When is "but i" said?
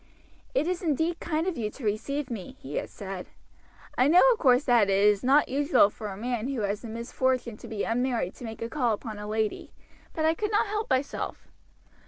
10.13-10.33